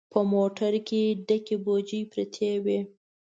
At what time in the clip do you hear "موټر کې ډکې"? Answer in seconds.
0.31-1.55